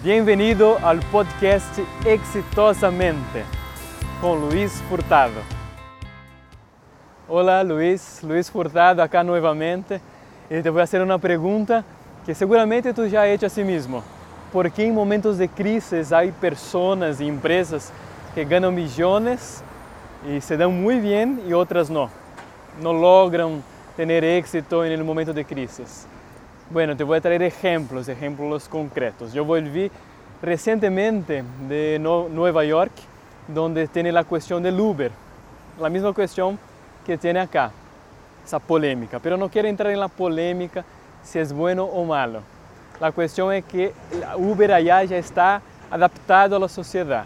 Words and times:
Bem-vindo 0.00 0.76
ao 0.80 0.96
podcast 1.10 1.84
Exitosamente 2.06 3.44
com 4.20 4.34
Luiz 4.34 4.80
Furtado. 4.82 5.34
Olá, 7.28 7.62
Luiz, 7.62 8.20
Luiz 8.22 8.48
Furtado 8.48 9.02
acá 9.02 9.24
novamente 9.24 10.00
e 10.48 10.62
te 10.62 10.70
vou 10.70 10.80
fazer 10.80 11.02
uma 11.02 11.18
pergunta 11.18 11.84
que 12.24 12.32
seguramente 12.32 12.92
tu 12.92 13.08
já 13.08 13.26
hecho 13.26 13.46
a 13.46 13.48
si 13.48 13.64
mesmo. 13.64 14.04
Por 14.52 14.70
que 14.70 14.84
em 14.84 14.92
momentos 14.92 15.38
de 15.38 15.48
crise 15.48 15.96
há 16.14 16.32
pessoas 16.32 17.18
e 17.18 17.24
empresas 17.24 17.92
que 18.34 18.44
ganham 18.44 18.70
milhões 18.70 19.64
e 20.24 20.40
se 20.40 20.56
dão 20.56 20.70
muito 20.70 21.02
bem 21.02 21.40
e 21.44 21.52
outras 21.52 21.88
não? 21.88 22.08
Não 22.80 22.92
logram 22.92 23.60
ter 23.96 24.22
êxito 24.22 24.76
no 24.96 25.04
momento 25.04 25.32
de 25.32 25.42
crise. 25.42 25.82
Bueno, 26.70 26.94
te 26.94 27.02
voy 27.02 27.16
a 27.16 27.20
traer 27.22 27.42
ejemplos, 27.42 28.08
ejemplos 28.08 28.68
concretos. 28.68 29.32
Yo 29.32 29.42
volví 29.42 29.90
recientemente 30.42 31.42
de 31.66 31.98
Nueva 31.98 32.62
York, 32.62 32.92
donde 33.46 33.88
tiene 33.88 34.12
la 34.12 34.24
cuestión 34.24 34.62
del 34.62 34.78
Uber, 34.78 35.10
la 35.80 35.88
misma 35.88 36.12
cuestión 36.12 36.58
que 37.06 37.16
tiene 37.16 37.40
acá, 37.40 37.70
esa 38.44 38.58
polémica. 38.58 39.18
Pero 39.18 39.38
no 39.38 39.48
quiero 39.48 39.66
entrar 39.66 39.90
en 39.90 39.98
la 39.98 40.08
polémica 40.08 40.84
si 41.22 41.38
es 41.38 41.54
bueno 41.54 41.84
o 41.84 42.04
malo. 42.04 42.42
La 43.00 43.12
cuestión 43.12 43.50
es 43.54 43.64
que 43.64 43.94
Uber 44.36 44.70
allá 44.70 45.04
ya 45.04 45.16
está 45.16 45.62
adaptado 45.90 46.56
a 46.56 46.58
la 46.58 46.68
sociedad, 46.68 47.24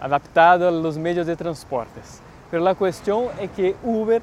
adaptado 0.00 0.66
a 0.66 0.72
los 0.72 0.98
medios 0.98 1.28
de 1.28 1.36
transportes. 1.36 2.20
Pero 2.50 2.64
la 2.64 2.74
cuestión 2.74 3.26
es 3.40 3.48
que 3.52 3.76
Uber 3.84 4.20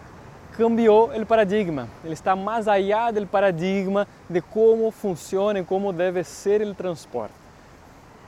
cambiou 0.57 1.11
o 1.15 1.25
paradigma. 1.25 1.87
Ele 2.03 2.13
está 2.13 2.35
mais 2.35 2.67
allá 2.67 3.11
do 3.11 3.25
paradigma 3.25 4.07
de 4.29 4.41
como 4.41 4.89
funciona 4.91 5.59
e 5.59 5.63
como 5.63 5.91
deve 5.91 6.23
ser 6.23 6.61
o 6.61 6.73
transporte. 6.73 7.33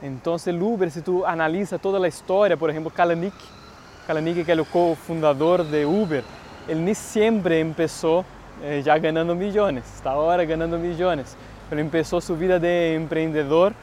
Então, 0.02 0.36
o 0.36 0.74
Uber, 0.74 0.92
se 0.92 1.02
tu 1.02 1.26
analisa 1.26 1.80
toda 1.80 2.04
a 2.04 2.08
história, 2.08 2.58
por 2.58 2.70
exemplo, 2.70 2.92
Kalanick, 2.92 3.36
Kalanick 4.06 4.44
que 4.44 4.52
é 4.52 4.56
o 4.56 4.66
cofundador 4.66 5.64
de 5.64 5.86
Uber, 5.86 6.24
ele 6.68 6.80
nem 6.80 6.94
sempre 6.94 7.64
começou 7.64 8.26
eh, 8.62 8.82
já 8.84 8.98
ganhando 8.98 9.36
milhões, 9.36 9.84
está 9.96 10.12
agora 10.12 10.44
ganhando 10.46 10.78
milhões. 10.78 11.38
Ele 11.72 11.84
começou 11.84 12.22
sua 12.22 12.36
vida 12.36 12.60
de 12.60 12.96
empreendedor 12.96 13.74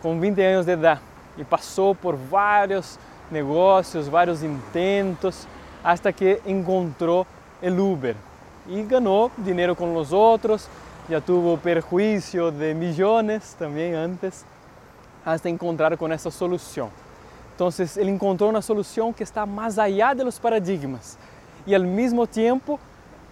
com 0.00 0.18
20 0.20 0.40
anos 0.42 0.66
de 0.66 0.72
idade 0.72 1.00
e 1.36 1.44
passou 1.44 1.94
por 1.94 2.14
vários 2.16 2.98
negócios, 3.30 4.06
vários 4.06 4.42
intentos, 4.42 5.48
até 5.82 6.12
que 6.12 6.40
encontrou 6.46 7.26
el 7.62 7.78
Uber 7.78 8.16
y 8.68 8.82
ganó 8.84 9.30
dinero 9.38 9.74
con 9.74 9.94
los 9.94 10.12
otros, 10.12 10.68
ya 11.08 11.20
tuvo 11.20 11.56
perjuicio 11.56 12.50
de 12.50 12.74
millones 12.74 13.56
también 13.58 13.94
antes, 13.94 14.44
hasta 15.24 15.48
encontrar 15.48 15.96
con 15.96 16.12
esa 16.12 16.30
solución. 16.30 16.88
Entonces 17.52 17.96
él 17.96 18.08
encontró 18.08 18.48
una 18.48 18.62
solución 18.62 19.14
que 19.14 19.24
está 19.24 19.46
más 19.46 19.78
allá 19.78 20.14
de 20.14 20.24
los 20.24 20.38
paradigmas 20.38 21.16
y 21.64 21.74
al 21.74 21.86
mismo 21.86 22.26
tiempo 22.26 22.78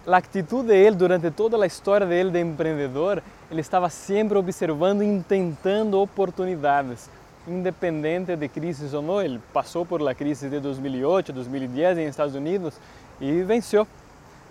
la 0.06 0.17
actitud 0.17 0.64
de 0.64 0.86
él 0.86 0.97
durante 0.97 1.31
toda 1.31 1.58
la 1.58 1.67
historia 1.67 2.06
de 2.06 2.20
él 2.20 2.33
de 2.33 2.41
emprendedor, 2.41 3.23
él 3.51 3.58
estaba 3.58 3.91
siempre 3.91 4.39
observando, 4.39 5.05
intentando 5.05 6.01
oportunidades, 6.01 7.08
independente 7.47 8.36
de 8.36 8.48
crisis 8.48 8.95
o 8.95 9.03
no. 9.03 9.20
Él 9.20 9.41
pasó 9.53 9.84
por 9.84 10.01
la 10.01 10.14
crisis 10.14 10.51
de 10.51 10.61
2008, 10.61 11.33
2010 11.33 11.98
en 11.98 12.08
Estados 12.08 12.34
Unidos 12.34 12.75
y 13.20 13.42
venció. 13.42 13.86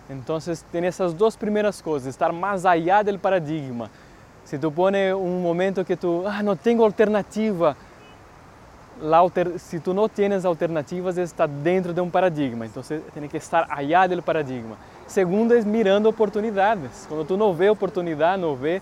Então, 0.09 0.37
tem 0.71 0.85
essas 0.85 1.13
duas 1.13 1.35
primeiras 1.35 1.81
coisas, 1.81 2.07
estar 2.07 2.31
mais 2.31 2.65
allá 2.65 3.03
do 3.03 3.17
paradigma. 3.19 3.91
Se 4.43 4.57
tu 4.57 4.71
põe 4.71 5.13
um 5.13 5.39
momento 5.39 5.85
que 5.85 5.95
tu, 5.95 6.23
ah, 6.25 6.41
não 6.41 6.55
tenho 6.55 6.83
alternativa, 6.83 7.77
alter, 9.11 9.59
se 9.59 9.79
tu 9.79 9.93
não 9.93 10.09
tens 10.09 10.45
alternativas, 10.45 11.17
está 11.17 11.45
dentro 11.45 11.93
de 11.93 12.01
um 12.01 12.09
paradigma. 12.09 12.65
Então, 12.65 12.81
você 12.81 12.99
tem 13.13 13.27
que 13.27 13.37
estar 13.37 13.67
allá 13.69 14.07
do 14.07 14.23
paradigma. 14.23 14.77
Segundo 15.05 15.53
é 15.53 15.61
mirando 15.61 16.09
oportunidades. 16.09 17.05
Quando 17.07 17.25
tu 17.25 17.37
não 17.37 17.53
vê 17.53 17.69
oportunidade, 17.69 18.41
não 18.41 18.55
vê 18.55 18.81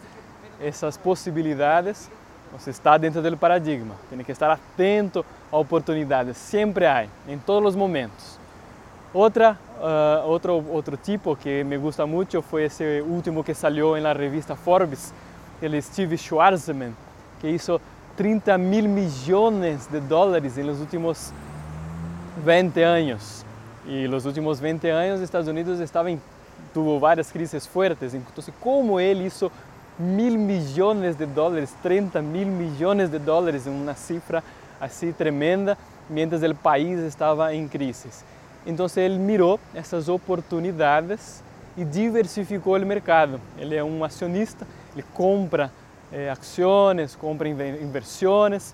essas 0.62 0.96
possibilidades, 0.98 2.10
você 2.52 2.70
está 2.70 2.98
dentro 2.98 3.22
do 3.22 3.38
paradigma. 3.38 3.96
Tem 4.10 4.24
que 4.24 4.32
estar 4.32 4.50
atento 4.50 5.26
a 5.52 5.58
oportunidades. 5.58 6.38
Sempre 6.38 6.86
há, 6.86 7.06
em 7.28 7.38
todos 7.38 7.70
os 7.72 7.76
momentos. 7.76 8.40
Outra 9.14 9.58
Uh, 9.78 10.28
outro, 10.28 10.66
outro 10.72 10.98
tipo 10.98 11.36
que 11.36 11.64
me 11.64 11.78
gusta 11.78 12.08
muito 12.08 12.42
foi 12.42 12.64
esse 12.64 13.00
último 13.02 13.44
que 13.44 13.54
saiu 13.54 13.96
na 14.02 14.12
revista 14.12 14.56
Forbes, 14.56 15.14
ele 15.62 15.80
Steve 15.80 16.18
Schwarzman, 16.18 16.96
que 17.40 17.48
hizo 17.48 17.80
30 18.16 18.58
mil 18.58 18.90
milhões 18.90 19.86
de 19.86 20.00
dólares 20.00 20.58
nos 20.58 20.80
últimos 20.80 21.32
20 22.44 22.82
anos. 22.82 23.46
E 23.86 24.08
nos 24.08 24.26
últimos 24.26 24.60
20 24.60 24.88
anos, 24.90 25.22
Estados 25.22 25.48
Unidos 25.48 25.80
estava 25.80 26.10
em, 26.10 26.20
tuvo 26.74 27.00
várias 27.00 27.32
crises 27.32 27.68
fortes. 27.68 28.16
Então, 28.16 28.44
como 28.60 29.00
ele 29.00 29.28
hizo 29.28 29.52
mil 30.00 30.40
milhões 30.40 31.16
de 31.16 31.28
dólares, 31.28 31.72
30 31.84 32.20
mil 32.24 32.48
milhões 32.48 33.12
de 33.12 33.20
dólares, 33.20 33.68
uma 33.68 33.94
cifra 33.94 34.44
assim 34.82 35.12
tremenda, 35.12 35.78
mientras 36.10 36.42
o 36.42 36.56
país 36.56 36.98
estava 37.00 37.54
em 37.54 37.68
crise. 37.68 38.10
Então 38.66 38.86
ele 38.98 39.18
mirou 39.18 39.60
essas 39.74 40.10
oportunidades 40.10 41.44
e 41.78 41.86
diversificou 41.86 42.76
o 42.76 42.86
mercado. 42.86 43.40
Ele 43.58 43.76
é 43.76 43.84
um 43.84 44.04
acionista, 44.04 44.68
ele 44.94 45.06
compra 45.14 45.72
eh, 46.12 46.30
ações, 46.30 47.16
compra 47.16 47.48
inversões. 47.48 48.74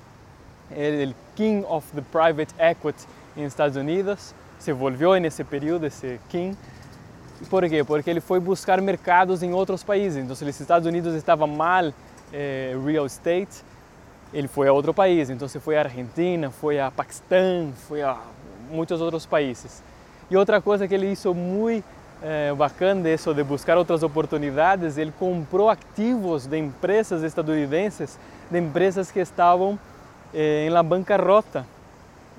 Ele 0.72 1.12
é 1.12 1.16
King 1.36 1.66
of 1.68 1.86
the 1.94 2.02
Private 2.12 2.54
Equity 2.58 3.06
nos 3.36 3.48
Estados 3.48 3.76
Unidos. 3.76 4.34
Se 4.58 4.72
volviu 4.72 5.14
nesse 5.20 5.44
período, 5.44 5.86
esse 5.86 6.20
King. 6.30 6.58
Por 7.50 7.68
quê? 7.68 7.84
Porque 7.84 8.10
ele 8.10 8.22
foi 8.22 8.40
buscar 8.40 8.80
mercados 8.82 9.44
em 9.44 9.54
outros 9.54 9.84
países. 9.84 10.24
Então, 10.24 10.36
se 10.36 10.46
os 10.46 10.60
Estados 10.60 10.88
Unidos 10.88 11.14
estava 11.14 11.46
mal 11.46 11.92
eh, 12.32 12.74
real 12.86 13.06
estate, 13.06 13.64
ele 14.34 14.48
foi 14.48 14.68
a 14.68 14.74
outro 14.74 14.94
país. 14.94 15.30
Então, 15.30 15.48
se 15.48 15.60
foi 15.60 15.76
a 15.76 15.82
Argentina, 15.82 16.50
foi 16.50 16.80
a 16.80 16.90
Paquistão, 16.90 17.74
foi 17.88 18.02
a 18.02 18.18
muitos 18.70 19.02
outros 19.02 19.26
países. 19.26 19.84
E 20.30 20.38
outra 20.38 20.62
coisa 20.62 20.88
que 20.88 20.94
ele 20.94 21.12
hizo 21.12 21.34
muito 21.34 21.86
eh, 22.22 22.54
bacana 22.56 23.10
isso 23.10 23.34
de 23.34 23.44
buscar 23.44 23.78
outras 23.78 24.02
oportunidades, 24.02 24.98
ele 24.98 25.14
comprou 25.20 25.70
ativos 25.70 26.48
de 26.48 26.58
empresas 26.58 27.22
estadunidenses, 27.22 28.18
de 28.50 28.60
empresas 28.60 29.12
que 29.12 29.20
estavam 29.20 29.78
eh, 30.34 30.66
em 30.66 30.70
la 30.70 30.82
bancarrota. 30.82 31.66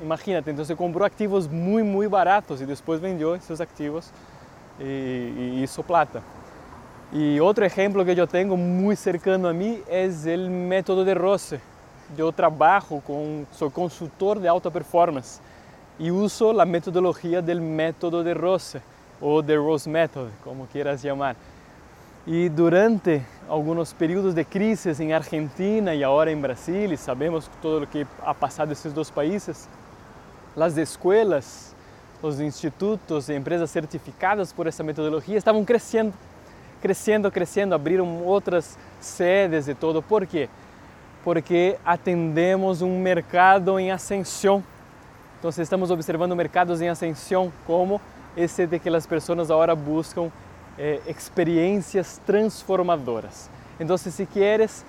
Imagínate, 0.03 0.51
então 0.51 0.65
você 0.65 0.75
comprou 0.75 1.07
ativos 1.07 1.47
muito, 1.47 1.87
muito 1.87 2.11
baratos 2.11 2.61
e 2.61 2.67
depois 2.67 2.99
vendeu 2.99 3.37
esses 3.37 3.61
ativos 3.61 4.11
e, 4.81 5.59
e 5.59 5.63
hizo 5.63 5.83
plata. 5.85 6.23
E 7.13 7.41
outro 7.41 7.65
exemplo 7.65 8.05
que 8.05 8.19
eu 8.19 8.27
tenho 8.27 8.57
muito 8.57 8.99
cercano 8.99 9.47
a 9.47 9.53
mim 9.53 9.81
é 9.87 10.07
o 10.07 10.51
método 10.51 11.05
de 11.05 11.13
Rose. 11.13 11.61
Eu 12.17 12.33
trabalho 12.33 13.03
com, 13.05 13.45
sou 13.53 13.71
consultor 13.71 14.41
de 14.41 14.49
alta 14.49 14.71
performance 14.71 15.41
y 15.99 16.11
uso 16.11 16.53
la 16.53 16.65
metodología 16.65 17.41
del 17.41 17.61
método 17.61 18.25
de 18.25 18.35
Rose 18.35 18.81
o 19.21 19.43
de 19.43 19.57
Rose 19.57 19.89
Method, 19.89 20.29
como 20.43 20.67
quieras 20.67 21.03
llamar. 21.03 21.37
E 22.27 22.49
durante 22.49 23.23
alguns 23.49 23.93
períodos 23.93 24.35
de 24.35 24.45
crise 24.45 24.91
em 25.03 25.13
Argentina 25.13 25.95
e 25.95 26.03
agora 26.03 26.33
em 26.33 26.41
Brasil, 26.41 26.93
e 26.93 26.97
sabemos 26.97 27.51
todo 27.61 27.85
o 27.85 27.87
que 27.87 28.07
ha 28.23 28.35
passado 28.35 28.71
nesses 28.71 28.93
dois 28.93 29.11
países, 29.11 29.69
as 30.57 30.77
escolas, 30.77 31.75
os 32.23 32.41
institutos 32.41 33.29
e 33.29 33.35
empresas 33.35 33.71
certificadas 33.71 34.53
por 34.53 34.67
essa 34.67 34.83
metodologia 34.83 35.37
estavam 35.37 35.65
crescendo, 35.65 36.15
crescendo, 36.81 37.31
crescendo, 37.31 37.75
abriram 37.75 38.23
outras 38.25 38.79
sedes 39.01 39.69
e 39.69 39.75
todo. 39.75 40.03
Por 40.03 40.27
quê? 40.27 40.49
Porque 41.23 41.77
atendemos 41.85 42.83
um 42.83 42.99
mercado 43.01 43.79
em 43.79 43.91
ascensão 43.91 44.65
então, 45.45 45.63
estamos 45.63 45.91
observando 45.91 46.35
mercados 46.35 46.81
em 46.81 46.89
ascensão, 46.89 47.53
como 47.67 48.01
esse 48.35 48.67
de 48.67 48.79
que 48.79 48.89
as 48.89 49.07
pessoas 49.07 49.51
agora 49.51 49.77
buscam 49.77 50.31
eh, 50.79 51.01
experiências 51.07 52.19
transformadoras. 52.25 53.51
Então, 53.79 53.99
se 53.99 54.25
queres 54.25 54.87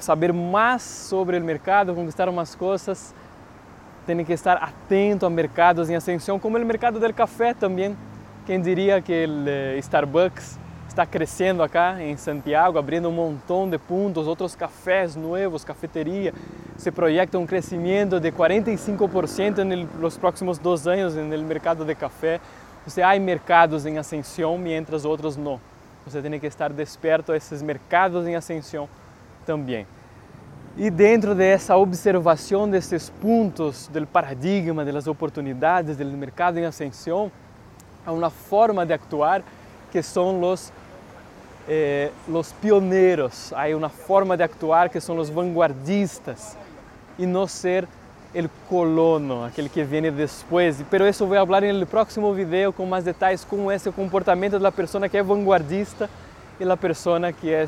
saber 0.00 0.32
mais 0.32 0.82
sobre 0.82 1.38
o 1.38 1.44
mercado, 1.44 1.94
conquistar 1.94 2.28
umas 2.28 2.56
coisas, 2.56 3.14
tem 4.04 4.24
que 4.24 4.32
estar 4.32 4.56
atento 4.56 5.24
a 5.24 5.30
mercados 5.30 5.88
em 5.88 5.94
ascensão, 5.94 6.36
como 6.40 6.58
o 6.58 6.66
mercado 6.66 6.98
do 6.98 7.14
café 7.14 7.54
também. 7.54 7.96
Quem 8.46 8.60
diria 8.60 9.00
que 9.00 9.24
o 9.24 9.48
eh, 9.48 9.78
Starbucks 9.78 10.58
está 10.90 11.06
crescendo 11.06 11.62
acá 11.62 12.02
em 12.02 12.16
Santiago, 12.16 12.78
abrindo 12.78 13.08
um 13.08 13.12
montão 13.12 13.68
de 13.68 13.78
pontos, 13.78 14.26
outros 14.26 14.54
cafés 14.56 15.14
novos, 15.14 15.64
cafeteria. 15.64 16.34
Se 16.76 16.90
projeta 16.90 17.38
um 17.38 17.46
crescimento 17.46 18.18
de 18.18 18.32
45% 18.32 19.88
nos 19.98 20.18
próximos 20.18 20.58
dois 20.58 20.86
anos 20.86 21.14
no 21.14 21.44
mercado 21.44 21.84
de 21.84 21.94
café. 21.94 22.40
Você 22.84 23.02
há 23.02 23.18
mercados 23.18 23.86
em 23.86 23.98
ascensão, 23.98 24.58
mientras 24.58 25.04
outros 25.04 25.36
não. 25.36 25.60
Você 26.04 26.20
tem 26.20 26.40
que 26.40 26.46
estar 26.46 26.72
desperto 26.72 27.30
a 27.30 27.36
esses 27.36 27.62
mercados 27.62 28.26
em 28.26 28.34
ascensão 28.34 28.88
também. 29.46 29.86
E 30.76 30.90
dentro 30.90 31.34
dessa 31.34 31.76
observação 31.76 32.68
desses 32.68 33.10
pontos 33.10 33.88
do 33.88 34.06
paradigma, 34.06 34.84
das 34.84 35.06
oportunidades 35.06 35.96
do 35.96 36.04
mercado 36.04 36.58
em 36.58 36.64
ascensão, 36.64 37.30
há 38.04 38.12
uma 38.12 38.30
forma 38.30 38.84
de 38.84 38.92
actuar 38.92 39.42
que 39.90 40.02
são 40.02 40.40
os 40.40 40.72
eh, 41.72 42.10
los 42.26 42.50
pioneiros, 42.50 43.52
há 43.52 43.68
uma 43.76 43.88
forma 43.88 44.36
de 44.36 44.42
actuar 44.42 44.88
que 44.88 45.00
são 45.00 45.16
os 45.18 45.30
vanguardistas 45.30 46.56
e 47.16 47.24
não 47.24 47.46
ser 47.46 47.86
o 48.34 48.48
colono, 48.68 49.44
aquele 49.44 49.68
que 49.68 49.84
vem 49.84 50.02
depois. 50.10 50.84
Pero 50.90 51.06
isso 51.06 51.24
vou 51.24 51.46
falar 51.46 51.62
no 51.62 51.86
próximo 51.86 52.34
vídeo 52.34 52.72
com 52.72 52.84
mais 52.86 53.04
detalhes 53.04 53.44
como 53.44 53.70
é 53.70 53.76
esse 53.76 53.88
comportamento 53.92 54.58
da 54.58 54.72
pessoa 54.72 55.08
que 55.08 55.16
é 55.16 55.22
vanguardista 55.22 56.10
e 56.58 56.68
a 56.68 56.76
pessoa 56.76 57.32
que 57.32 57.50
é 57.52 57.64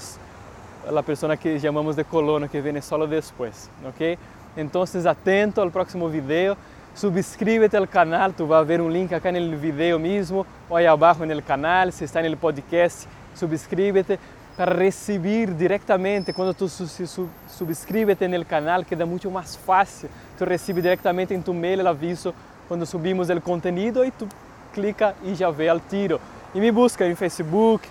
a 0.84 1.02
pessoa 1.04 1.36
que 1.36 1.60
chamamos 1.60 1.94
de 1.94 2.02
colono, 2.02 2.48
que 2.48 2.60
vem 2.60 2.80
solo 2.80 3.06
depois, 3.06 3.70
ok? 3.86 4.18
Então, 4.56 4.82
atento 5.08 5.60
ao 5.60 5.70
próximo 5.70 6.08
vídeo. 6.08 6.56
Subscríbete 6.92 7.76
ao 7.76 7.86
canal, 7.86 8.32
tu 8.32 8.46
vai 8.46 8.62
ver 8.64 8.80
um 8.80 8.90
link 8.90 9.14
aqui 9.14 9.30
no 9.30 9.56
vídeo 9.56 9.98
mesmo, 9.98 10.44
ou 10.68 10.76
aí 10.76 10.86
abaixo 10.88 11.24
no 11.24 11.40
canal, 11.40 11.90
se 11.92 12.04
está 12.04 12.20
no 12.20 12.36
podcast, 12.36 13.08
subscríbete 13.34 14.18
para 14.56 14.74
receber 14.74 15.52
diretamente, 15.52 16.32
quando 16.32 16.52
tu 16.52 16.68
se 16.68 17.06
subscreve 17.48 18.16
no 18.28 18.44
canal, 18.44 18.84
queda 18.84 19.06
muito 19.06 19.30
mais 19.30 19.56
fácil, 19.56 20.10
tu 20.38 20.44
recebe 20.44 20.82
diretamente 20.82 21.32
em 21.32 21.40
tu 21.40 21.54
mail 21.54 21.82
o 21.82 21.88
aviso 21.88 22.34
quando 22.68 22.84
subimos 22.84 23.30
o 23.30 23.40
conteúdo 23.40 24.04
e 24.04 24.10
tu 24.10 24.28
clica 24.72 25.14
e 25.22 25.34
já 25.34 25.50
vê 25.50 25.68
ao 25.68 25.80
tiro. 25.80 26.20
E 26.54 26.60
me 26.60 26.70
busca 26.70 27.06
em 27.06 27.14
Facebook, 27.14 27.88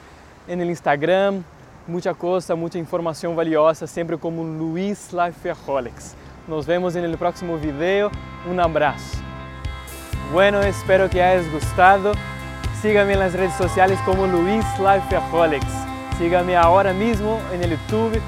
no 0.47 0.63
Instagram, 0.63 1.41
muita 1.87 2.13
coisa, 2.13 2.55
muita 2.55 2.77
informação 2.77 3.35
valiosa, 3.35 3.87
sempre 3.87 4.17
como 4.17 4.43
Luiz 4.43 5.09
Lifeaholics. 5.11 6.15
Nos 6.47 6.65
vemos 6.65 6.95
no 6.95 7.17
próximo 7.17 7.57
vídeo. 7.57 8.11
Um 8.47 8.59
abraço. 8.59 9.17
Bueno, 10.31 10.61
espero 10.61 11.09
que 11.09 11.19
hayas 11.19 11.47
gostado. 11.51 12.11
Sígame 12.81 13.15
nas 13.15 13.33
redes 13.33 13.53
sociais 13.57 13.99
como 14.01 14.25
Luiz 14.25 14.65
Lifeaholics. 14.79 15.71
Sígame 16.17 16.55
ahora 16.55 16.93
mismo 16.93 17.39
en 17.53 17.63
el 17.63 17.71
YouTube, 17.71 18.19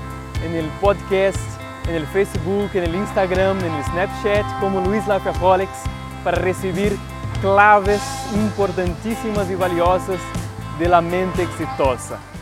el 0.44 0.70
podcast, 0.80 1.40
el 1.90 2.06
Facebook, 2.06 2.70
el 2.76 2.94
Instagram, 2.94 3.58
el 3.58 3.84
Snapchat 3.86 4.46
como 4.60 4.80
Luis 4.82 5.08
Lifeaholics 5.08 5.80
para 6.24 6.38
recibir 6.38 6.96
claves 7.42 8.02
importantíssimas 8.36 9.50
e 9.50 9.56
valiosas 9.56 10.20
de 10.78 10.88
la 10.88 11.02
mente 11.02 11.42
exitosa. 11.42 12.33